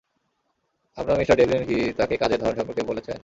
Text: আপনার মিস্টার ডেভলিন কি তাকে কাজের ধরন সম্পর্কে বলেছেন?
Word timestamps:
আপনার 0.97 1.17
মিস্টার 1.17 1.37
ডেভলিন 1.37 1.63
কি 1.65 1.77
তাকে 1.99 2.15
কাজের 2.17 2.39
ধরন 2.39 2.55
সম্পর্কে 2.55 2.83
বলেছেন? 2.83 3.17